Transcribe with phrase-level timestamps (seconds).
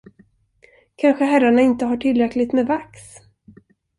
[0.95, 3.01] Kanske herrarna inte har tillräckligt med vax?